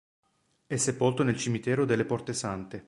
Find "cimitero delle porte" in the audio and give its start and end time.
1.37-2.33